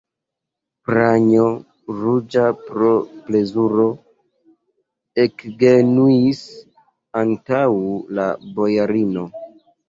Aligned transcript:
Pranjo, 0.89 1.41
ruĝa 1.97 2.45
pro 2.69 2.93
plezuro, 3.27 3.85
ekgenuis 5.25 6.41
antaŭ 7.23 7.61
la 8.21 8.27
bojarino. 8.59 9.29